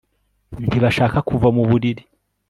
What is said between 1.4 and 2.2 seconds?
mu buriri